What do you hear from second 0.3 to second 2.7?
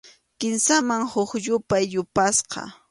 Kimsaman huk yupay yapasqa.